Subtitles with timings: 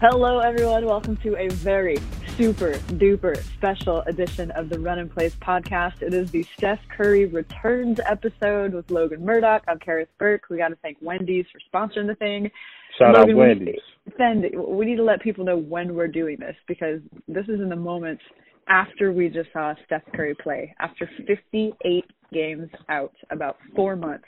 [0.00, 0.84] Hello, everyone.
[0.84, 1.96] Welcome to a very
[2.36, 6.02] super duper special edition of the Runnin' Plays podcast.
[6.02, 9.62] It is the Steph Curry returns episode with Logan Murdock.
[9.68, 10.42] I'm Kerith Burke.
[10.50, 12.50] We got to thank Wendy's for sponsoring the thing.
[12.98, 13.80] Shout Logan, out we- Wendy's.
[14.18, 17.68] Send, we need to let people know when we're doing this because this is in
[17.68, 18.20] the moment
[18.68, 20.74] after we just saw Steph Curry play.
[20.78, 24.26] After 58 games out, about four months,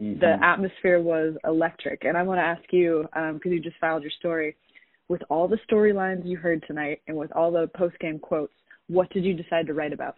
[0.00, 0.18] Mm-hmm.
[0.20, 2.06] the atmosphere was electric.
[2.06, 4.56] And I want to ask you, because you just filed your story,
[5.10, 8.52] with all the storylines you heard tonight and with all the post game quotes,
[8.86, 10.14] what did you decide to write about?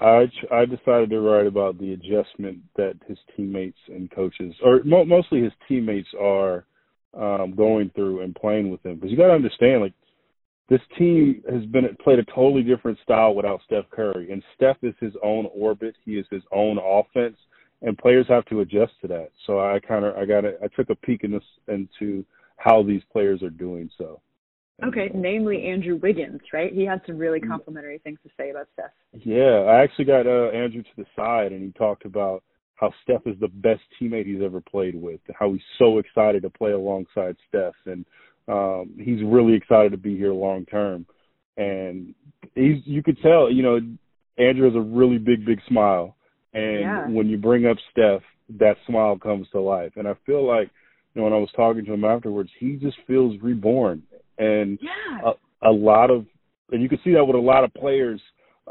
[0.00, 5.04] I I decided to write about the adjustment that his teammates and coaches, or mo-
[5.04, 6.64] mostly his teammates, are
[7.12, 8.96] um, going through and playing with him.
[8.96, 9.92] Because you got to understand, like
[10.68, 14.94] this team has been played a totally different style without Steph Curry, and Steph is
[15.00, 15.96] his own orbit.
[16.04, 17.36] He is his own offense,
[17.82, 19.30] and players have to adjust to that.
[19.46, 22.24] So I kind of I got I took a peek in this into
[22.56, 24.20] how these players are doing so.
[24.82, 26.72] Okay, namely Andrew Wiggins, right?
[26.72, 28.90] He had some really complimentary things to say about Steph.
[29.12, 32.42] Yeah, I actually got uh, Andrew to the side, and he talked about
[32.74, 36.42] how Steph is the best teammate he's ever played with, and how he's so excited
[36.42, 38.04] to play alongside Steph, and
[38.48, 41.06] um, he's really excited to be here long term.
[41.56, 42.14] And
[42.56, 43.78] he's, you could tell, you know,
[44.38, 46.16] Andrew has a really big, big smile,
[46.52, 47.08] and Yeah.
[47.08, 48.22] when you bring up Steph,
[48.58, 49.92] that smile comes to life.
[49.96, 50.68] And I feel like,
[51.14, 54.02] you know, when I was talking to him afterwards, he just feels reborn,
[54.38, 55.32] and Yeah.
[55.62, 56.26] a, a lot of
[56.72, 58.20] and you can see that with a lot of players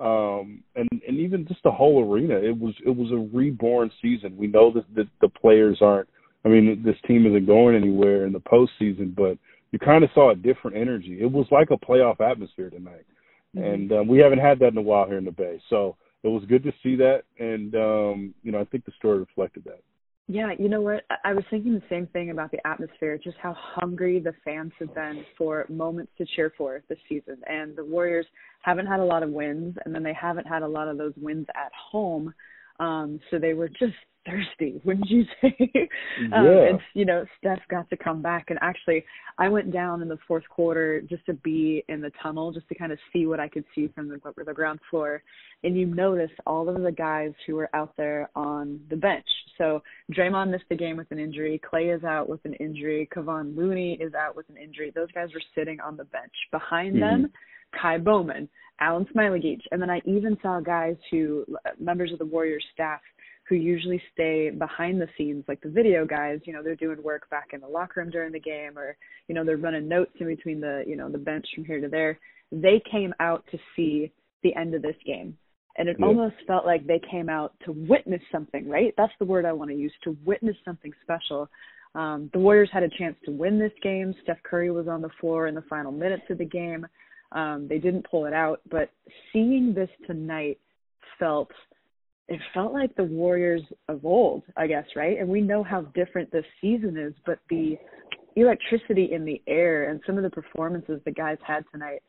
[0.02, 2.36] um and and even just the whole arena.
[2.36, 4.36] It was it was a reborn season.
[4.36, 6.09] We know that the, the players aren't
[6.46, 9.38] i mean this team isn't going anywhere in the postseason but
[9.72, 11.18] you kind of saw a different energy.
[11.22, 13.06] It was like a playoff atmosphere tonight.
[13.56, 15.60] And um, we haven't had that in a while here in the bay.
[15.70, 17.24] So it was good to see that.
[17.40, 19.81] And um you know i think the story reflected that
[20.28, 21.03] Yeah, you know what?
[21.23, 24.94] I- was thinking the same thing about the atmosphere, just how hungry the fans have
[24.95, 27.41] been for moments to cheer for this season.
[27.45, 28.25] And the Warriors
[28.62, 31.13] haven't had a lot of wins, and then they haven't had a lot of those
[31.17, 32.33] wins at home.
[32.79, 33.95] Um, so they were just
[34.25, 35.56] thirsty, wouldn't you say?
[36.34, 36.69] um, Yeah.
[36.69, 39.03] and you know, Steph got to come back, and actually,
[39.38, 42.75] I went down in the fourth quarter just to be in the tunnel, just to
[42.75, 45.23] kind of see what I could see from the, the ground floor.
[45.63, 49.25] And you notice all of the guys who were out there on the bench.
[49.57, 49.81] So
[50.12, 51.59] Draymond missed the game with an injury.
[51.67, 53.07] Clay is out with an injury.
[53.16, 54.91] Kevon Looney is out with an injury.
[54.94, 56.33] Those guys were sitting on the bench.
[56.51, 57.31] Behind them,
[57.81, 58.50] Ky Bowman,
[58.81, 61.45] Alen Smailagić, and then I even saw guys who
[61.79, 63.00] members of the Warriors staff
[63.53, 66.40] who usually stay behind the scenes, like the video guys.
[66.44, 68.97] You know, they're doing work back in the locker room during the game, or
[69.28, 71.88] you know, they're running notes in between the you know the bench from here to
[71.88, 72.19] there.
[72.52, 74.12] They came out to see
[74.42, 75.38] the end of this game.
[75.78, 76.06] And it Yeah.
[76.06, 78.94] almost felt like they came out to witness something, right?
[78.96, 81.50] That's the word I want to use to witness something special.
[81.96, 84.13] Um, the Warriors had a chance to win this game.
[84.22, 86.86] Steph Curry was on the floor in the final minutes of the game.
[87.31, 88.92] Um, they didn't pull it out, but
[89.31, 90.59] seeing this tonight
[91.18, 91.52] felt
[92.33, 95.19] it felt like the Warriors of old, I guess, right?
[95.19, 97.77] And we know how different this season is, but the
[98.35, 102.01] electricity in the air and some of the performances the guys had tonight,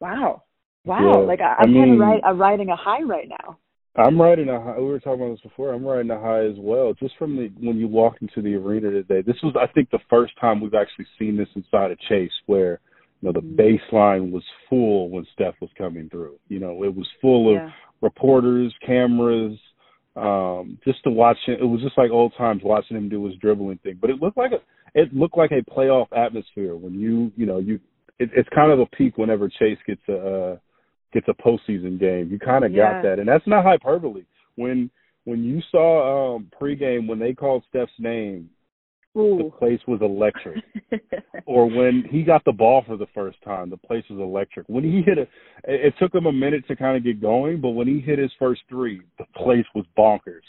[0.00, 0.42] wow,
[0.84, 1.20] wow!
[1.20, 3.58] Yeah, like I, I'm kind of ri- I'm riding a high right now.
[3.94, 4.78] I'm riding a high.
[4.78, 5.72] We were talking about this before.
[5.72, 6.94] I'm riding a high as well.
[6.94, 9.98] Just from the when you walked into the arena today, this was I think the
[10.08, 12.80] first time we've actually seen this inside of Chase, where
[13.22, 16.38] know the baseline was full when Steph was coming through.
[16.48, 17.70] You know, it was full of Yeah.
[18.00, 19.58] reporters, cameras.
[20.14, 23.36] Um, just to watch him, it was just like old times watching him do his
[23.36, 23.96] dribbling thing.
[24.00, 24.60] But it looked like a
[24.94, 27.80] it looked like a playoff atmosphere when you you know you
[28.18, 30.56] it, it's kind of a peak whenever Chase gets a uh,
[31.12, 32.28] gets a postseason game.
[32.30, 32.92] You kind of Yeah.
[32.92, 34.24] got that, and that's not hyperbole.
[34.56, 34.90] When
[35.24, 38.50] when you saw um pregame when they called Steph's name,
[39.16, 39.38] Ooh.
[39.38, 40.64] the place was electric.
[41.46, 44.66] or when he got the ball for the first time, the place was electric.
[44.68, 45.28] When he hit it,
[45.64, 48.32] it took him a minute to kind of get going, but when he hit his
[48.38, 50.40] first three, the place was bonkers.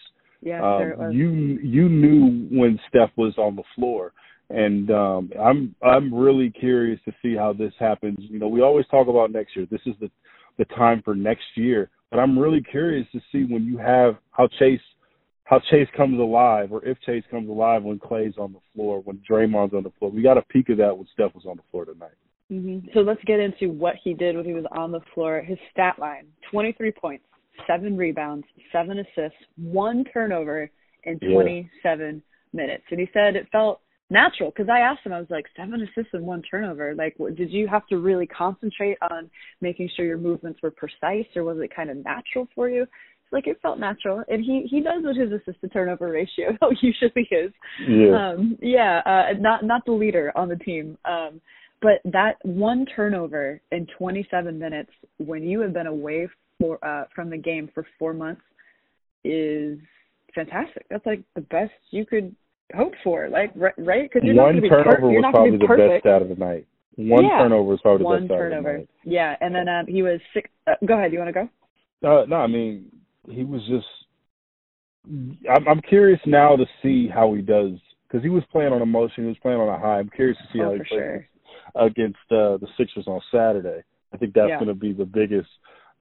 [0.42, 1.14] yeah, Um, sure it was.
[1.14, 1.30] you
[1.62, 4.14] you knew when Steph was on the floor,
[4.50, 8.18] and um, I'm I'm really curious to see how this happens.
[8.20, 9.68] You know, we always talk about next year.
[9.70, 10.10] This is the
[10.58, 14.48] the time for next year, but I'm really curious to see when you have how
[14.60, 14.80] Chase
[15.46, 19.22] how Chase comes alive, or if Chase comes alive when Clay's on the floor, when
[19.30, 20.10] Draymond's on the floor.
[20.10, 22.16] We got a peek of that when Steph was on the floor tonight.
[22.50, 25.42] hmm So let's get into what he did when he was on the floor.
[25.42, 27.26] His stat line: 23 points,
[27.68, 30.70] seven rebounds, seven assists, one turnover
[31.04, 31.34] in Yeah.
[31.34, 32.24] 27
[32.54, 32.84] minutes.
[32.92, 36.14] And he said it felt natural because I asked him, I was like, seven assists
[36.14, 36.94] and one turnover.
[36.96, 39.30] Like, what, did you have to really concentrate on
[39.60, 42.86] making sure your movements were precise, or was it kind of natural for you?
[43.34, 47.28] Like it felt natural, and he he knows what his assist to turnover ratio usually
[47.32, 47.52] is.
[47.88, 48.30] Yeah.
[48.30, 50.98] Um, yeah, uh, not not the leader on the team.
[51.04, 51.42] Um,
[51.82, 57.30] but that one turnover in 27 minutes when you have been away for uh, from
[57.32, 58.42] the game for four months
[59.26, 59.80] is
[60.36, 60.86] fantastic.
[60.90, 62.36] That's like the best you could
[62.76, 63.30] hope for.
[63.30, 64.04] Like right, right?
[64.04, 66.36] Because you're One not be turnover per- was probably to the best out of the
[66.36, 66.68] night.
[66.98, 67.40] One Yeah.
[67.40, 68.90] turnover was probably the one best out of the night.
[69.04, 70.50] Yeah, and then um, he was six.
[70.68, 71.12] Uh, go ahead.
[71.12, 71.50] You want to go?
[72.08, 72.92] Uh, no, I mean
[73.30, 73.88] he was just.
[75.50, 77.72] I'm, I'm curious now to see how he does
[78.08, 79.24] because he was playing on emotion.
[79.24, 80.00] He was playing on a high.
[80.00, 81.28] I'm curious to see Oh, how he plays sure.
[81.76, 83.84] against uh, the Sixers on Saturday.
[84.14, 84.56] I think that's Yeah.
[84.60, 85.50] going to be the biggest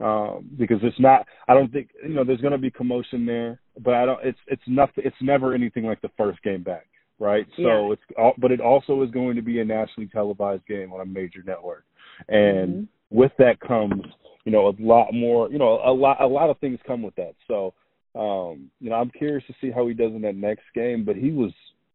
[0.01, 1.27] um, because it's not.
[1.49, 2.25] I don't think you know.
[2.25, 4.25] There's going to be commotion there, but I don't.
[4.25, 5.05] It's it's nothing.
[5.05, 6.87] It's never anything like the first game back,
[7.19, 7.47] right?
[7.57, 7.93] So Yeah.
[7.93, 11.07] it's all, but it also is going to be a nationally televised game on a
[11.07, 11.85] major network,
[12.29, 12.89] and Mhm.
[13.11, 14.03] with that comes
[14.44, 15.50] you know a lot more.
[15.50, 17.35] You know a lot a lot of things come with that.
[17.49, 17.75] So
[18.15, 21.05] um, you know I'm curious to see how he does in that next game.
[21.05, 21.53] But he was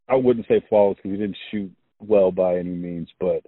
[0.10, 3.44] I wouldn't say flawless because he didn't shoot well by any means, but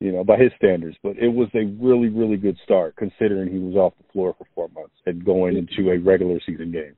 [0.00, 0.96] you know, by his standards.
[1.02, 4.46] But it was a really, really good start considering he was off the floor for
[4.54, 6.94] four months and going into a regular season game.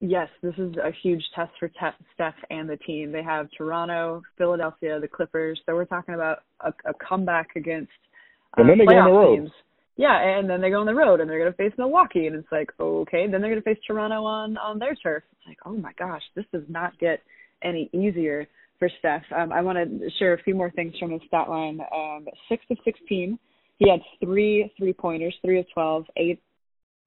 [0.00, 3.12] Yes, this is a huge test for Te- Steph and the team.
[3.12, 5.60] They have Toronto, Philadelphia, the Clippers.
[5.64, 7.90] So we're talking about a, a comeback against
[8.56, 9.36] uh, And then they go on the road.
[9.36, 9.50] teams.
[9.96, 12.36] Yeah, and then they go on the road and they're going to face Milwaukee, and
[12.36, 13.26] it's like okay.
[13.30, 15.22] Then they're going to face Toronto on on their turf.
[15.32, 17.20] It's like oh my gosh, this does not get
[17.62, 18.46] any easier
[18.78, 19.22] for Steph.
[19.34, 21.80] Um, I want to share a few more things from his stat line.
[21.94, 23.38] Um, six of sixteen.
[23.78, 26.42] He had three three pointers, three of twelve, eight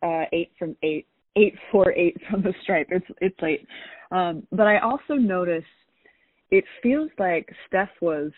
[0.01, 1.05] uh, eight from eight,
[1.35, 2.87] eight four eight from the stripe.
[2.89, 3.67] It's it's late,
[4.11, 5.67] um, but I also noticed
[6.49, 8.31] it feels like Steph was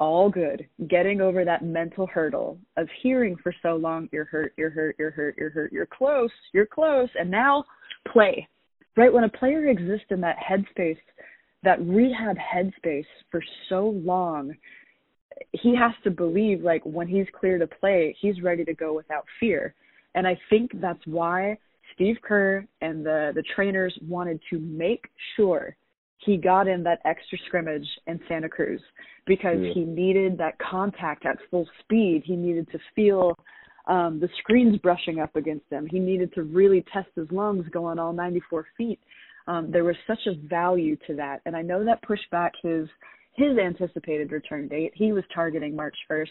[0.00, 4.70] all good getting over that mental hurdle of hearing for so long you're hurt, you're
[4.70, 7.64] hurt, you're hurt, you're hurt, you're close, you're close, and now
[8.12, 8.46] play.
[8.96, 10.98] Right when a player exists in that headspace,
[11.62, 14.54] that rehab headspace for so long,
[15.52, 19.24] he has to believe like when he's clear to play, he's ready to go without
[19.40, 19.74] fear.
[20.14, 21.58] And I think that's why
[21.94, 25.06] Steve Kerr and the the trainers wanted to make
[25.36, 25.76] sure
[26.18, 28.80] he got in that extra scrimmage in Santa Cruz
[29.26, 29.72] because Yeah.
[29.72, 32.22] he needed that contact at full speed.
[32.24, 33.38] He needed to feel
[33.86, 35.86] um, the screens brushing up against him.
[35.86, 38.98] He needed to really test his lungs going all 94 feet.
[39.46, 42.88] Um, there was such a value to that, and I know that pushed back his
[43.34, 44.92] his anticipated return date.
[44.94, 46.28] He was targeting March 1st.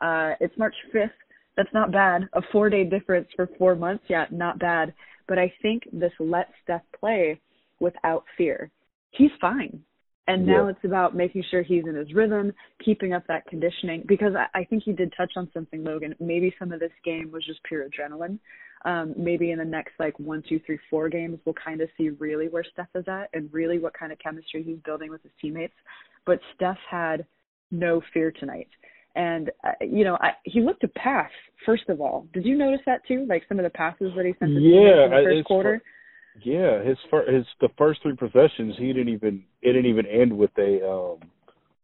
[0.00, 1.10] Uh, it's March 5th.
[1.56, 2.28] That's not bad.
[2.32, 4.04] A four day difference for four months.
[4.08, 4.94] Yeah, not bad.
[5.26, 7.40] But I think this lets Steph play
[7.80, 8.70] without fear.
[9.16, 9.82] He's fine.
[10.26, 10.70] And now Yeah.
[10.70, 14.04] it's about making sure he's in his rhythm, keeping up that conditioning.
[14.06, 16.14] Because I, I think you did touch on something, Logan.
[16.18, 18.38] Maybe some of this game was just pure adrenaline.
[18.86, 22.10] Um, maybe in the next like one, two, three, four games, we'll kind of see
[22.10, 25.32] really where Steph is at and really what kind of chemistry he's building with his
[25.40, 25.74] teammates.
[26.26, 27.26] But Steph had
[27.70, 28.68] no fear tonight.
[29.14, 31.30] And uh, you know, I, he looked to pass
[31.64, 32.26] first of all.
[32.34, 33.26] Did you notice that too?
[33.28, 35.82] Like some of the passes that he sent to Yeah, in the first quarter.
[36.42, 40.36] Yeah, his first, his the first three possessions he didn't even it didn't even end
[40.36, 41.18] with a um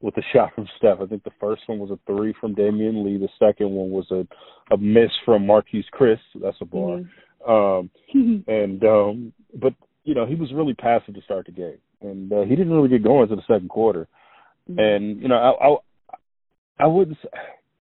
[0.01, 0.99] with a shot from Steph.
[1.01, 3.19] I think the first one was a three from Damion Lee.
[3.19, 4.27] The second one was a
[4.73, 6.19] a miss from Marquese Chriss.
[6.41, 7.01] That's a bar.
[7.47, 8.49] Um Mhm.
[8.49, 12.43] and um but you know he was really passive to start the game and uh,
[12.43, 14.09] he didn't really get going until the second quarter
[14.79, 17.19] and you know I I, I wouldn't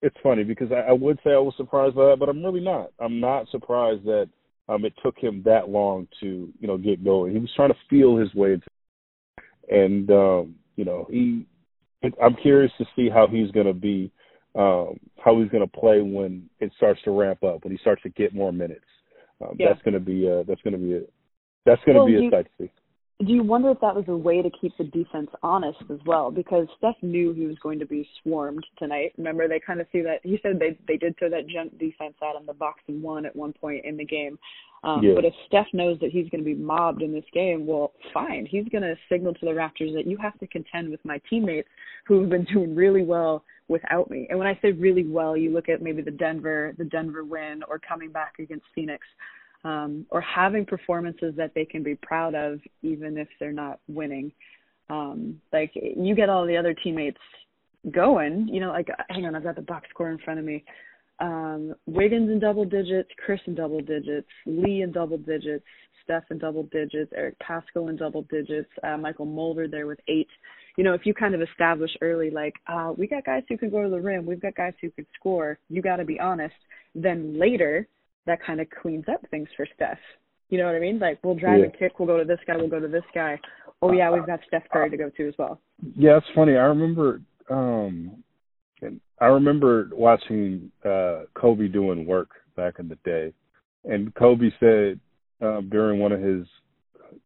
[0.01, 2.59] it's funny because I, I would say I was surprised by that but I'm really
[2.61, 4.29] not I'm not surprised that
[4.69, 7.33] um it took him that long to you know get going.
[7.33, 8.67] He was trying to feel his way into
[9.69, 11.45] and um you know he
[12.21, 14.11] I'm curious to see how he's going to be
[14.55, 18.03] um how he's going to play when it starts to ramp up when he starts
[18.03, 18.85] to get more minutes.
[19.41, 19.69] Um, Yeah.
[19.69, 21.01] that's going to be uh that's going to be a,
[21.65, 22.71] that's going to Well, be a you- sight to see
[23.25, 26.29] do you wonder if that was a way to keep the defense honest as well?
[26.29, 29.13] Because Steph knew he was going to be swarmed tonight.
[29.17, 30.19] Remember, they kind of see that.
[30.21, 33.25] He said they they did throw that junk defense out on the box and one
[33.25, 34.37] at one point in the game.
[34.83, 35.15] Um, Yeah.
[35.15, 38.45] But if Steph knows that he's going to be mobbed in this game, well, fine.
[38.45, 41.69] He's going to signal to the Raptors that you have to contend with my teammates
[42.05, 44.27] who have been doing really well without me.
[44.29, 47.63] And when I say really well, you look at maybe the Denver the Denver win
[47.67, 49.07] or coming back against Phoenix
[49.63, 54.31] um, or having performances that they can be proud of, even if they're not winning.
[54.89, 57.19] Um, like you get all the other teammates
[57.91, 60.63] going, you know, like hang on, I've got the box score in front of me.
[61.19, 65.65] Um, Wiggins in double digits, Chriss in double digits, Lee in double digits,
[66.03, 70.29] Steph in double digits, Eric Paschall in double digits, uh, Mychal Mulder there with eight.
[70.77, 73.71] You know, if you kind of establish early, like, uh, we got guys who can
[73.71, 76.55] go to the rim, we've got guys who can score, you got to be honest,
[76.93, 77.87] then later
[78.27, 79.97] that kind of cleans up things for Steph.
[80.49, 80.99] You know what I mean?
[80.99, 81.65] Like, we'll drive Yeah.
[81.65, 83.39] and kick, we'll go to this guy, we'll go to this guy.
[83.81, 85.59] Oh, yeah, we've got Steph Curry to go to as well.
[85.95, 86.53] Yeah, it's funny.
[86.55, 88.23] I remember um
[88.81, 93.33] and I remember watching uh Kobe doing work back in the day.
[93.85, 94.99] And Kobe said
[95.41, 96.47] um during one of his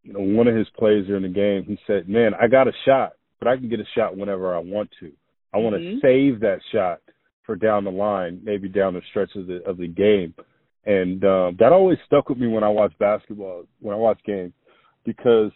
[0.04, 2.74] you know, one of his plays during the game, he said, Man, I got a
[2.86, 5.12] shot, but I can get a shot whenever I want to.
[5.54, 6.02] I want to Mhm.
[6.02, 7.00] save that shot
[7.44, 10.34] for down the line, maybe down the stretch of the of the game.
[10.86, 14.54] And um that always stuck with me when I watch basketball, when I watch games,
[15.06, 15.52] because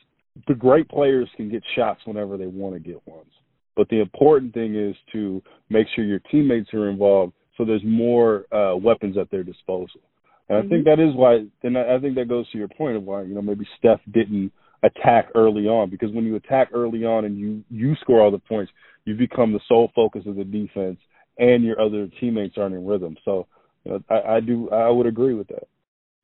[0.47, 3.31] the great players can get shots whenever they want to get ones.
[3.75, 8.45] But the important thing is to make sure your teammates are involved so there's more
[8.53, 10.01] uh, weapons at their disposal.
[10.49, 12.97] And I think that is why, and I I think that goes to your point
[12.97, 14.51] of why, you know, maybe Steph didn't
[14.83, 18.37] attack early on because when you attack early on and you, you score all the
[18.37, 18.71] points,
[19.05, 20.99] you become the sole focus of the defense
[21.39, 23.17] and your other teammates aren't in rhythm.
[23.25, 23.47] So
[23.85, 25.67] you know, I, I do, I would agree with that.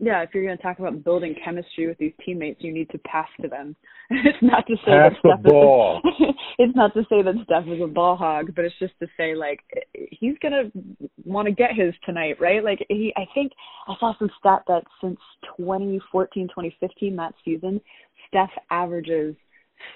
[0.04, 2.98] Yeah, if you're going to talk about building chemistry with these teammates, you need to
[3.00, 3.76] pass to them.
[4.10, 6.02] it's not to say Pass that the Steph ball.
[6.04, 9.08] Is, it's not to say that Steph is a ball hog, but it's just to
[9.16, 9.60] say like
[10.10, 10.72] he's going to
[11.24, 12.64] want to get his tonight, right?
[12.64, 13.52] Like he, I think
[13.88, 15.20] I saw some stat that since
[15.58, 17.80] 2014, 2015 that season,
[18.28, 19.36] Steph averages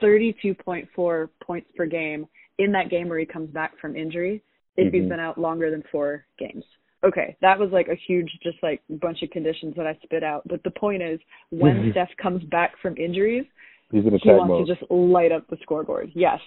[0.04, 2.28] 32.4 points per game
[2.60, 4.44] in that game where he comes back from injury
[4.78, 5.10] if he's Mhm.
[5.10, 6.64] been out longer than four games.
[7.04, 10.44] Okay, that was like a huge, just like bunch of conditions that I spit out.
[10.48, 11.92] But the point is, when.
[11.92, 13.46] Steph comes back from injuries,
[13.92, 14.68] He's in he wants mode.
[14.68, 16.12] to just light up the scoreboard.
[16.16, 16.40] Yes,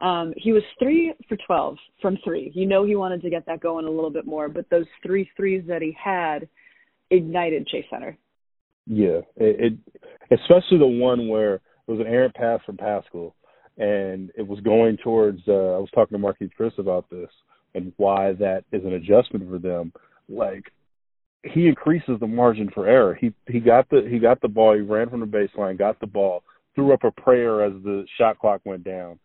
[0.00, 2.52] um, he was three for twelve from three.
[2.54, 5.28] You know he wanted to get that going a little bit more, but those three
[5.36, 6.48] threes that he had
[7.10, 8.16] ignited Chase Center.
[8.86, 9.72] Yeah, it, it
[10.30, 13.32] especially the one where it was an errant pass from Paschall,
[13.76, 15.40] and it was going towards.
[15.48, 17.30] Uh, I was talking to Marquese Chriss about this
[17.74, 19.92] and why that is an adjustment for them.
[20.28, 20.64] Like
[21.42, 23.14] he increases the margin for error.
[23.14, 24.74] He he got the he got the ball.
[24.74, 26.42] He ran from the baseline, got the ball,
[26.74, 29.18] threw up a prayer as the shot clock went down,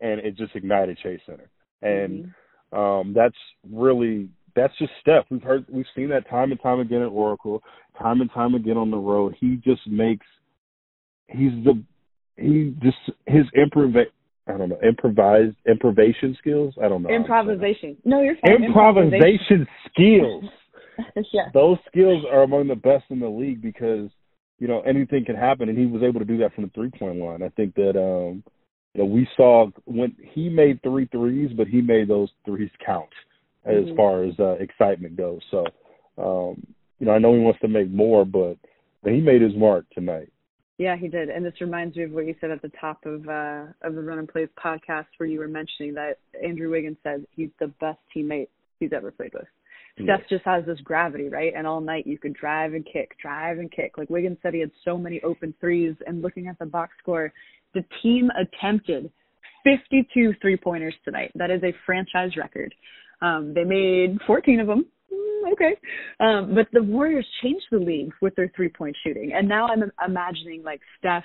[0.00, 1.50] and it just ignited Chase Center.
[1.82, 2.32] And
[2.72, 2.78] Mhm.
[2.78, 3.36] um, that's
[3.70, 5.26] really that's just Steph.
[5.30, 7.62] We've heard we've seen that time and time again at Oracle,
[7.98, 9.36] time and time again on the road.
[9.38, 10.26] He just makes
[11.28, 11.82] he's the
[12.36, 14.06] he just his improv
[14.48, 16.74] I don't know improvised improvisation skills.
[16.82, 17.40] I don't know how to say that.
[17.52, 17.96] improvisation.
[18.04, 18.64] No, you're fine.
[18.64, 20.44] Improvisation skills.
[21.32, 21.48] yeah.
[21.52, 24.10] Those skills are among the best in the league because
[24.58, 26.90] you know anything can happen, and he was able to do that from the three
[26.90, 27.42] point line.
[27.42, 28.42] I think that um
[28.94, 33.10] you know we saw when he made three threes, but he made those threes count
[33.64, 33.96] as Mhm.
[33.96, 35.42] far as uh, excitement goes.
[35.50, 35.64] So
[36.16, 36.66] um
[36.98, 38.56] you know I know he wants to make more, but
[39.02, 40.30] but he made his mark tonight.
[40.78, 41.28] Yeah, he did.
[41.28, 44.02] And this reminds me of what you said at the top of uh of the
[44.02, 48.48] Runnin' Plays podcast where you were mentioning that Andrew Wiggins said he's the best teammate
[48.78, 49.46] he's ever played with.
[50.04, 51.52] Steph just has this gravity, right?
[51.56, 53.98] And all night you could drive and kick, drive and kick.
[53.98, 57.32] Like Wiggins said he had so many open threes and looking at the box score,
[57.74, 59.10] the team attempted
[59.64, 61.32] 52 three-pointers tonight.
[61.34, 62.74] That is a franchise record.
[63.20, 64.86] Um, they made 14 of them.
[65.38, 65.76] Mm, okay.
[66.20, 69.32] Um, but the Warriors changed the league with their three-point shooting.
[69.34, 71.24] And now I'm imagining like Steph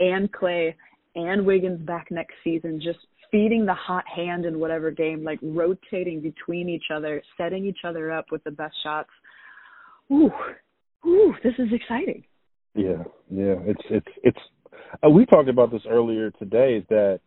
[0.00, 0.74] and Clay
[1.14, 2.98] and Wiggins back next season just
[3.30, 8.12] feeding the hot hand in whatever game, like rotating between each other, setting each other
[8.12, 9.10] up with the best shots.
[10.12, 10.30] Ooh,
[11.06, 12.24] ooh, this is exciting.
[12.74, 13.54] Yeah, yeah.
[13.64, 14.38] It's it's it's.
[15.04, 16.76] Uh, we talked about this earlier today.
[16.76, 17.20] Is that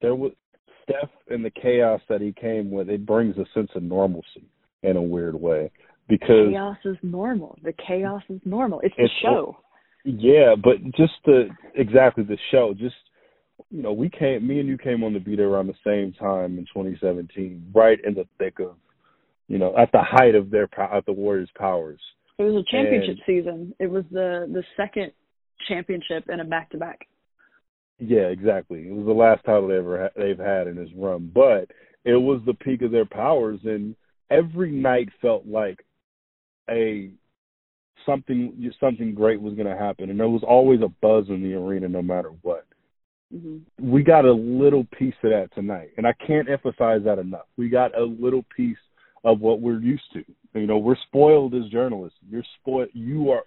[0.00, 0.32] there was
[0.82, 2.88] Steph and the chaos that he came with.
[2.88, 4.48] It brings a sense of normalcy
[4.82, 5.70] in a weird way
[6.08, 7.58] because Chaos is normal.
[7.62, 8.80] The chaos is normal.
[8.80, 9.56] It's the It's- show.
[10.04, 12.74] yeah, but just the exactly the show.
[12.74, 12.96] Just
[13.70, 14.46] you know, we came.
[14.46, 18.14] Me and you came on the beat around the same time in 2017, right in
[18.14, 18.74] the thick of,
[19.48, 22.00] you know, at the height of their at the Warriors' powers.
[22.38, 23.74] It was a championship And- season.
[23.78, 25.12] It was the the second
[25.68, 27.06] championship in a back to back.
[27.98, 28.88] Yeah, exactly.
[28.88, 31.70] It was the last title they ever ha- they've had in this run, but
[32.06, 33.94] it was the peak of their powers, and
[34.30, 35.84] every night felt like
[36.68, 37.10] a
[38.06, 41.54] something something great was going to happen, and there was always a buzz in the
[41.54, 42.66] arena, no matter what.
[43.32, 47.46] hmm We got a little piece of that tonight, and I can't emphasize that enough.
[47.56, 48.78] We got a little piece
[49.24, 50.24] of what we're used to.
[50.54, 52.18] You know, we're spoiled as journalists.
[52.28, 52.88] You're spoiled.
[52.92, 53.44] You are.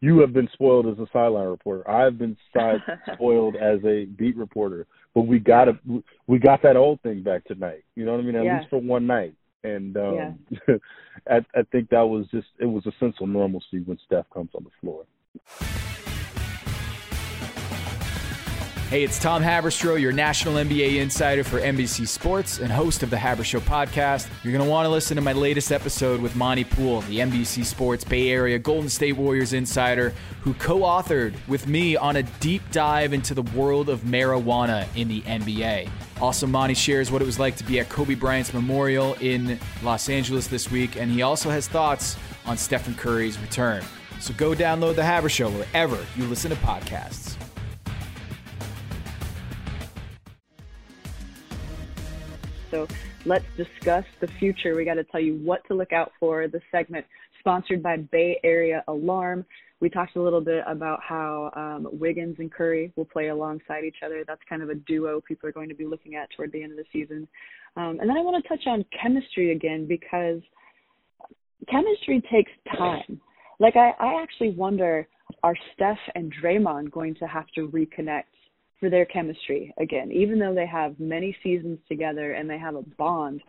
[0.00, 1.90] You have been spoiled as a sideline reporter.
[1.90, 2.80] I've been side
[3.14, 4.86] spoiled as a beat reporter.
[5.12, 5.72] But we got a,
[6.28, 7.82] we got that old thing back tonight.
[7.96, 8.36] You know what I mean?
[8.36, 8.58] At Yeah.
[8.58, 9.34] least for one night.
[9.64, 10.38] And um
[11.28, 14.50] I, I think that was just it was a sense of normalcy when Steph comes
[14.54, 15.04] on the floor.
[18.88, 23.16] Hey, it's Tom Haberstroh, your national NBA insider for NBC Sports and host of the
[23.16, 24.26] Habershow podcast.
[24.42, 27.66] You're going to want to listen to my latest episode with Monte Poole, the NBC
[27.66, 32.62] Sports Bay Area Golden State Warriors insider, who co authored with me on a deep
[32.70, 35.90] dive into the world of marijuana in the NBA.
[36.20, 40.08] Also, Monte shares what it was like to be at Kobe Bryant's memorial in Los
[40.08, 43.84] Angeles this week, and he also has thoughts on Stephen Curry's return.
[44.20, 47.36] So go download the Habershow wherever you listen to podcasts.
[52.72, 52.88] So
[53.24, 54.74] let's discuss the future.
[54.74, 56.48] We got to tell you what to look out for.
[56.48, 57.06] The segment
[57.38, 59.46] sponsored by Bay Area Alarm.
[59.80, 63.98] We talked a little bit about how um, Wiggins and Curry will play alongside each
[64.04, 64.24] other.
[64.26, 66.72] That's kind of a duo people are going to be looking at toward the end
[66.72, 67.28] of the season.
[67.76, 70.40] Um, and then I want to touch on chemistry again because
[71.70, 73.20] chemistry takes time.
[73.60, 75.06] Like I, I actually wonder,
[75.42, 78.24] are Steph and Draymond going to have to reconnect
[78.80, 82.82] for their chemistry again, even though they have many seasons together and they have a
[82.96, 83.42] bond?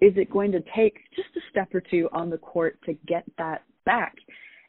[0.00, 3.24] Is it going to take just a step or two on the court to get
[3.38, 4.14] that back?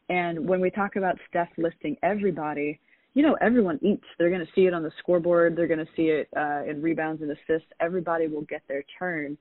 [0.10, 2.80] And when we talk about Steph listing everybody,
[3.14, 4.06] you know, everyone eats.
[4.18, 5.56] They're going to see it on the scoreboard.
[5.56, 7.68] They're going to see it uh, in rebounds and assists.
[7.80, 9.38] Everybody will get their turn.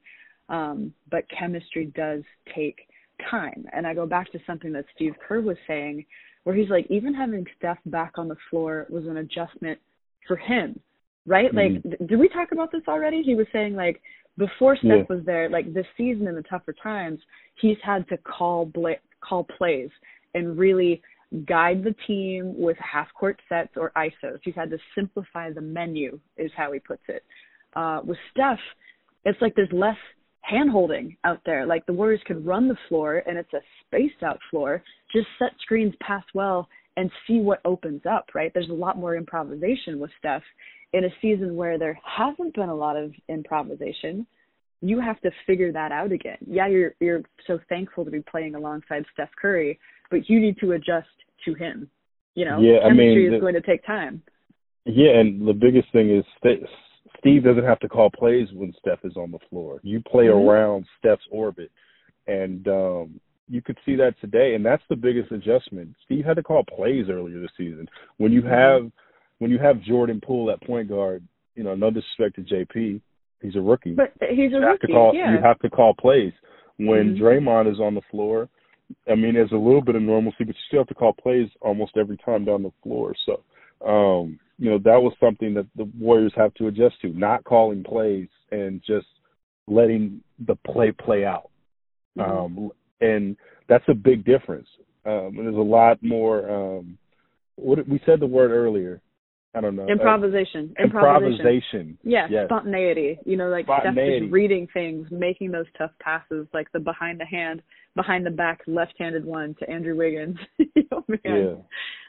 [0.49, 2.23] Um, but chemistry does
[2.55, 2.89] take
[3.31, 3.67] time.
[3.75, 6.07] And I go back to something that Steve Kerr was saying,
[6.45, 9.79] where he's like, even having Steph back on the floor was an adjustment
[10.27, 10.79] for him,
[11.27, 11.51] right?
[11.53, 11.85] Mhm.
[11.85, 13.23] Like, did we talk about this already?
[13.23, 14.01] He was saying, like,
[14.39, 15.05] before Steph Yeah.
[15.09, 17.21] was there, like this season in the tougher times,
[17.57, 19.91] he's had to call bla- call plays
[20.37, 21.03] and really
[21.49, 24.39] guide the team with half court sets or ISOs.
[24.43, 27.25] He's had to simplify the menu, is how he puts it.
[27.75, 28.61] Uh, with Steph,
[29.25, 29.97] it's like there's less
[30.43, 31.67] hand holding out there.
[31.67, 35.51] Like the Warriors could run the floor and it's a spaced out floor, just set
[35.61, 38.53] screens, pass well, and see what opens up, right?
[38.55, 40.43] There's a lot more improvisation with Steph
[40.93, 44.27] in a season where there hasn't been a lot of improvisation.
[44.81, 46.39] You have to figure that out again.
[46.47, 49.79] Yeah, you're you're so thankful to be playing alongside Steph Curry,
[50.11, 51.09] but you need to adjust
[51.45, 51.89] to him.
[52.35, 54.23] You know, Yeah, I chemistry mean, is going to take time.
[54.85, 56.63] Yeah, and the biggest thing is St-
[57.19, 59.81] Steve doesn't have to call plays when Steph is on the floor.
[59.83, 60.47] You play Mhm.
[60.47, 61.73] around Steph's orbit,
[62.27, 64.55] and um, you could see that today.
[64.55, 65.95] And that's the biggest adjustment.
[66.05, 67.89] Steve had to call plays earlier this season.
[68.19, 68.91] When you have
[69.39, 71.23] when you have Jordan Poole at point guard,
[71.55, 73.01] you know, no disrespect to JP,
[73.43, 73.93] he's a rookie.
[73.95, 74.93] But he's a you have to rookie.
[74.93, 75.33] call yeah.
[75.33, 76.33] you have to call plays.
[76.79, 77.19] When Mhm.
[77.21, 78.49] Draymond is on the floor,
[79.11, 81.49] I mean there's a little bit of normalcy, but you still have to call plays
[81.61, 83.15] almost every time down the floor.
[83.25, 83.43] So
[83.87, 87.85] um, you know, that was something that the Warriors have to adjust to, not calling
[87.85, 89.07] plays and just
[89.67, 91.51] letting the play play out.
[92.19, 92.29] Mhm.
[92.29, 93.37] Um and
[93.69, 94.69] that's a big difference.
[95.05, 96.99] Um and there's a lot more um
[97.57, 99.01] what we said the word earlier.
[99.55, 99.85] I don't know.
[99.85, 100.75] uh, improvisation.
[100.79, 101.33] Improvisation.
[101.33, 101.99] improvisation.
[102.03, 102.47] Yeah, Yes.
[102.47, 103.19] spontaneity.
[103.25, 104.21] You know, like Spontaneity.
[104.27, 107.63] Just reading things, making those tough passes, like the behind the hand,
[107.95, 110.37] behind the back, left-handed one to Andrew Wiggins.
[110.93, 111.55] oh man, Yeah.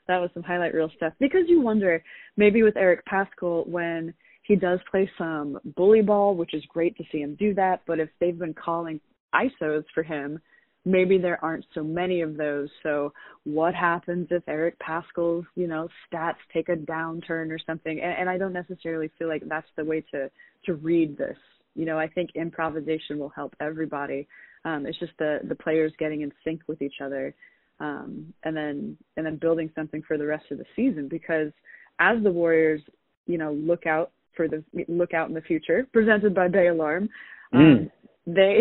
[0.07, 1.13] that was some highlight reel stuff.
[1.19, 2.03] Because you wonder,
[2.35, 7.03] maybe with Eric Paschall, when he does play some bully ball, which is great to
[7.11, 8.99] see him do that, but if they've been calling
[9.33, 10.39] ISOs for him,
[10.87, 12.69] maybe there aren't so many of those.
[12.81, 17.99] So what happens if Eric Paschall's, you know, stats take a downturn or something?
[17.99, 20.31] And, and I don't necessarily feel like that's the way to
[20.65, 21.37] to read this.
[21.75, 24.27] You know, I think improvisation will help everybody.
[24.65, 27.35] Um, it's just the the players getting in sync with each other,
[27.79, 31.07] um, and then and then building something for the rest of the season.
[31.09, 31.51] Because
[31.99, 32.81] as the Warriors,
[33.25, 37.09] you know, look out for the look out in the future, presented by Bay Alarm.
[37.53, 37.91] Um, Mm.
[38.27, 38.59] They,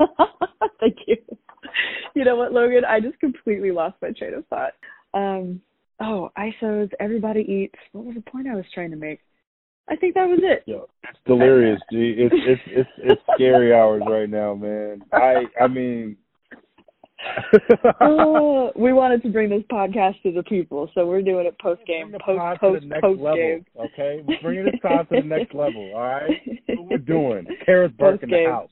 [0.80, 1.16] thank you.
[2.14, 2.84] You know what, Logan?
[2.84, 4.72] I just completely lost my train of thought.
[5.14, 5.60] Um,
[6.00, 7.78] oh, ISOs, everybody eats.
[7.92, 9.20] What was the point I was trying to make?
[9.88, 10.64] I think that was it.
[10.66, 12.14] Yo, it's delirious, G.
[12.18, 15.02] It's it's it's it's scary hours right now, man.
[15.12, 16.16] I I mean,
[18.00, 21.80] oh, we wanted to bring this podcast to the people, so we're doing it post
[21.86, 23.64] game, post post to the next post game.
[23.78, 25.92] Okay, we're bringing this pod to the next level.
[25.94, 26.30] All right,
[26.68, 27.46] what we're doing.
[27.66, 28.70] Kerith Burke in the house.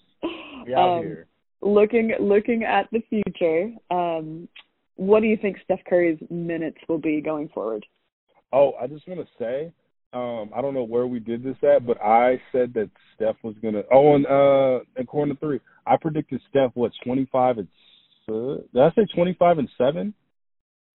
[0.66, 1.26] We out Um, here.
[1.66, 4.48] Looking looking at the future, um,
[4.94, 7.84] what do you think Steph Curry's minutes will be going forward?
[8.52, 9.72] Oh, I just want to say,
[10.12, 13.56] um, I don't know where we did this at, but I said that Steph was
[13.60, 13.82] gonna.
[13.92, 17.68] Oh, and uh, in corner three, I predicted Steph what twenty five and.
[18.28, 20.14] Uh, did I say twenty five and seven?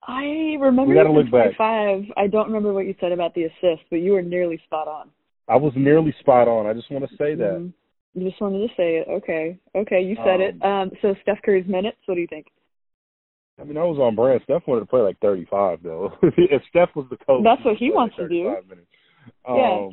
[0.07, 1.55] I remember you look back.
[1.57, 2.05] 25.
[2.17, 5.09] I don't remember what you said about the assist, but you were nearly spot on.
[5.47, 6.65] I was nearly spot on.
[6.65, 7.59] I just want to say that.
[7.59, 7.73] Mhm.
[8.17, 9.07] Just wanted to say it.
[9.09, 9.57] Okay.
[9.75, 10.61] Okay, you said it.
[10.63, 12.47] Um, so Steph Curry's minutes, what do you think?
[13.59, 14.41] I mean, I was on brand.
[14.43, 16.11] Steph wanted to play like 35, though.
[16.21, 18.43] if Steph was the coach, That's what he wants like to do.
[18.67, 18.87] Minutes.
[19.47, 19.89] Um, Yeah.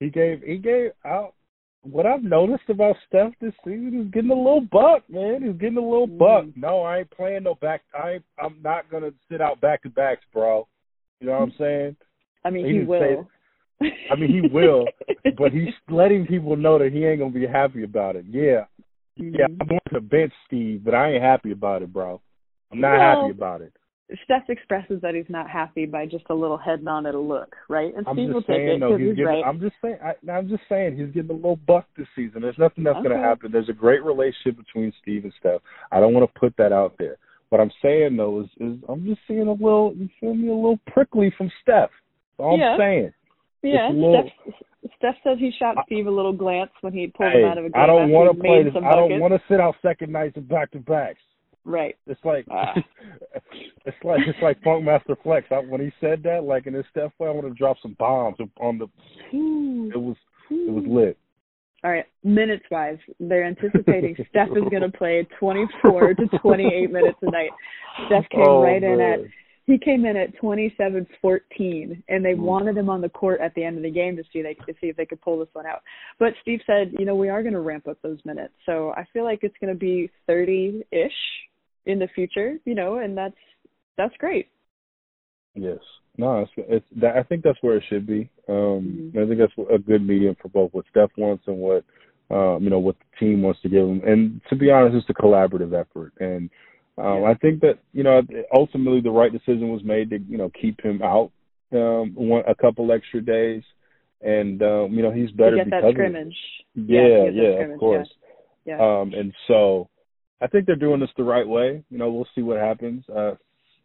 [0.00, 1.34] He gave, he gave out.
[1.82, 5.42] What I've noticed about Steph this season is getting a little buck, man.
[5.42, 6.46] He's getting a little buck.
[6.46, 6.56] Mm.
[6.56, 7.82] No, I ain't playing no back.
[7.94, 10.66] I I'm not gonna sit out back to backs, bro.
[11.20, 11.96] You know what I'm saying?
[12.44, 13.28] I mean, He he, didn't say will.
[13.80, 14.86] I mean, he will,
[15.36, 18.24] but he's letting people know that he ain't gonna be happy about it.
[18.28, 18.64] Yeah,
[19.16, 19.46] yeah.
[19.46, 19.56] Mhm.
[19.60, 22.20] I'm going to bench Steve, but I ain't happy about it, bro.
[22.72, 23.72] I'm not Well, happy about it.
[24.24, 27.56] Steph expresses that he's not happy by just a little head nod at a look,
[27.68, 27.92] right?
[27.96, 29.26] And I'm Steve will take it because he's he's getting.
[29.26, 29.44] right.
[29.44, 29.98] I'm just saying.
[30.02, 32.42] I, I'm just saying he's getting a little buck this season.
[32.42, 33.50] There's nothing that's gonna happen.
[33.50, 35.60] There's a great relationship between Steve and Steph.
[35.90, 37.16] I don't want to put that out there.
[37.48, 39.92] What I'm saying though is, is I'm just seeing a little.
[39.96, 40.48] You feel me?
[40.48, 41.90] A little prickly from Steph.
[42.38, 42.72] That's all Yeah.
[42.74, 43.12] I'm saying.
[43.62, 44.54] Yeah, it's a little- Steph,
[44.98, 47.64] Steph says he shot Steve a little glance when he pulled Hey, him out of
[47.64, 48.72] a game I don't want to play this.
[48.76, 51.18] I don't want to sit out second nights and back to backs.
[51.64, 51.96] Right.
[52.06, 52.72] It's like Ah.
[53.84, 55.46] it's like it's like Funkmaster Flex.
[55.50, 57.96] I, when he said that, like in his Steph play, I want to drop some
[57.98, 58.84] bombs on the.
[59.32, 60.16] It was
[60.50, 61.18] it was lit.
[61.84, 67.18] All right, minutes wise, they're anticipating Steph is going to play 24 to 28 minutes
[67.22, 67.50] a night.
[68.06, 69.20] Steph came Oh, right in at
[69.66, 72.38] he came in at 27-14, and they Mm.
[72.38, 74.72] wanted him on the court at the end of the game to see they to
[74.80, 75.82] see if they could pull this one out.
[76.18, 79.04] But Steve said, you know, we are going to ramp up those minutes, so I
[79.12, 81.18] feel like it's going to be 30-ish
[81.86, 83.36] in the future, you know, and that's
[83.96, 84.48] that's great.
[85.54, 85.78] Yes.
[86.18, 88.28] No, it's, it's that, I think that's where it should be.
[88.48, 89.24] Um, Mhm.
[89.24, 91.84] I think that's a good medium for both what Steph wants and what
[92.30, 94.02] um, you know what the team wants to give him.
[94.04, 96.12] And to be honest, it's a collaborative effort.
[96.20, 96.50] And
[96.98, 97.30] um, Yeah.
[97.30, 98.22] I think that you know
[98.54, 101.30] ultimately the right decision was made to you know keep him out
[101.72, 103.62] um, one a couple extra days.
[104.22, 106.36] And um, you know he's better to get because that scrimmage.
[106.74, 108.08] Yeah, to yeah, scrimmage, of course.
[108.64, 108.78] Yeah.
[108.80, 109.88] Um, and so
[110.40, 111.84] I think they're doing this the right way.
[111.90, 113.04] You know, we'll see what happens.
[113.08, 113.34] Uh,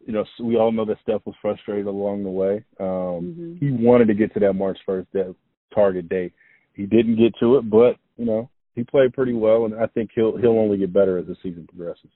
[0.04, 2.64] you know, we all know that Steph was frustrated along the way.
[2.80, 3.58] Um, Mhm.
[3.60, 5.34] He wanted to get to that March 1st de-
[5.72, 6.32] target date.
[6.74, 10.10] He didn't get to it, but you know, he played pretty well, and I think
[10.14, 12.10] he'll he'll only get better as the season progresses.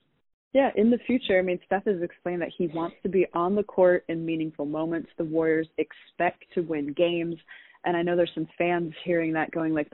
[0.56, 3.54] Yeah, in the future, I mean, Steph has explained that he wants to be on
[3.54, 5.10] the court in meaningful moments.
[5.18, 7.36] The Warriors expect to win games,
[7.84, 9.92] and I know there's some fans hearing that going like,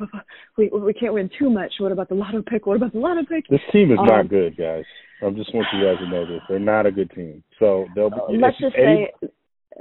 [0.57, 1.73] we we can't win too much.
[1.81, 2.67] What about the lotto pick?
[2.67, 4.85] What about the lotto pick?" This team is Um, not good, guys.
[5.21, 6.41] I just want you guys to know this.
[6.49, 7.43] They're not a good team.
[7.59, 8.21] So they'll be.
[8.21, 9.29] Uh, Let's just any- say,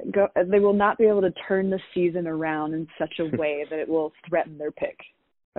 [0.09, 3.67] go, they will not be able to turn the season around in such a way
[3.69, 4.97] that it will threaten their pick.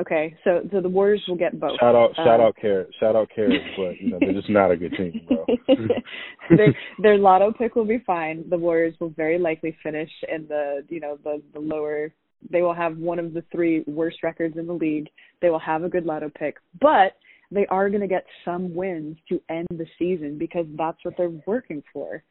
[0.01, 1.79] Okay, so so the Warriors will get both.
[1.79, 4.71] shout out, shout Um, out, Carrot, shout out, Carrot, but you know they're just not
[4.71, 5.45] a good team, bro.
[6.57, 8.49] their their lotto pick will be fine.
[8.49, 12.13] The Warriors will very likely finish in the you know the the lower.
[12.51, 15.09] They will have one of the three worst records in the league.
[15.43, 17.13] They will have a good lotto pick, but
[17.53, 21.39] they are going to get some wins to end the season because that's what they're
[21.47, 22.25] working for.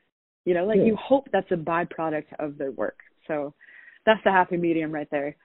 [0.45, 0.85] You know, like Yeah.
[0.85, 2.97] you hope that's a byproduct of their work.
[3.27, 3.53] So
[4.05, 5.35] that's the happy medium right there.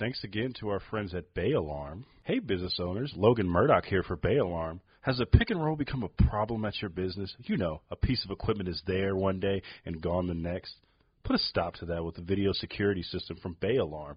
[0.00, 2.06] Thanks again to our friends at Bay Alarm.
[2.22, 4.80] Hey, business owners, Logan Murdock here for Bay Alarm.
[5.02, 7.36] Has a pick and roll become a problem at your business?
[7.40, 10.74] You know, a piece of equipment is there one day and gone the next.
[11.22, 14.16] Put a stop to that with the video security system from Bay Alarm.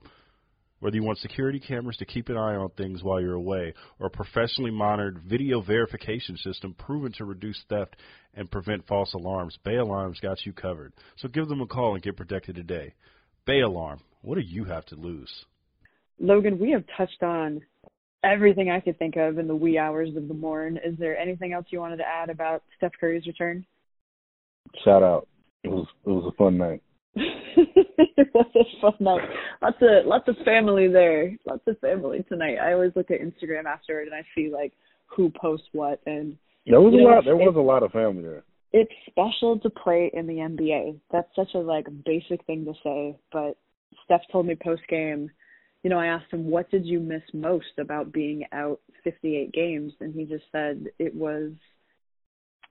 [0.79, 4.07] Whether you want security cameras to keep an eye on things while you're away, or
[4.07, 7.97] a professionally monitored video verification system proven to reduce theft
[8.35, 10.93] and prevent false alarms, Bay Alarm's got you covered.
[11.17, 12.93] So give them a call and get protected today.
[13.45, 15.43] Bay Alarm, what do you have to lose?
[16.19, 17.61] Logan, we have touched on
[18.23, 20.77] everything I could think of in the wee hours of the morn.
[20.77, 23.65] Is there anything else you wanted to add about Steph Curry's return?
[24.85, 25.27] Shout out.
[25.63, 26.81] It was it was a fun night.
[27.15, 29.29] it was a fun night.
[29.61, 31.35] Lots of lots of family there.
[31.45, 32.57] Lots of family tonight.
[32.61, 34.73] I always look at Instagram afterward and I see like
[35.05, 37.25] who posts what and There was a know, lot.
[37.25, 38.43] There was a lot of family there.
[38.71, 40.99] it's special to play in the NBA.
[41.11, 43.57] That's such a like basic thing to say, but
[44.05, 45.29] Steph told me post game,
[45.83, 49.93] you know, I asked him what did you miss most about being out 58 games
[49.99, 51.51] and he just said it was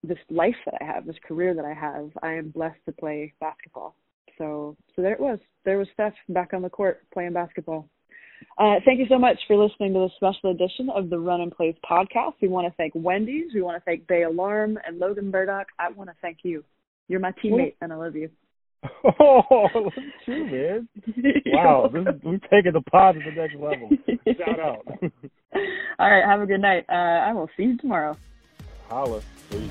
[0.02, 3.34] this life that I have, this career that I have, I am blessed to play
[3.38, 3.94] basketball.
[4.38, 5.38] So so there it was.
[5.64, 7.88] There was Steph back on the court playing basketball.
[8.58, 11.76] Uh, thank you so much for listening to this special edition of the Runnin' Plays
[11.88, 12.34] podcast.
[12.40, 13.54] We want to thank Wendy's.
[13.54, 15.68] We want to thank Bay Alarm and Logan Murdock.
[15.78, 16.64] I want to thank you.
[17.08, 18.30] You're my teammate, and I love you.
[19.04, 20.88] Oh, look at you, man!
[21.46, 23.90] Wow, this is, we're taking the pod to the next level.
[24.26, 24.86] Shout out.
[25.98, 26.84] All right, have a good night.
[26.88, 28.16] Uh, I will see you tomorrow.
[28.88, 29.70] Holla, please.